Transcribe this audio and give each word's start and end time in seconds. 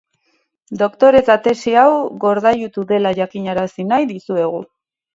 Doktoretza 0.79 1.35
tesi 1.49 1.75
hau 1.83 1.93
gordailutu 2.25 2.89
dela 2.95 3.15
jakinarazi 3.23 3.91
nahi 3.95 4.13
dizuegu. 4.17 4.69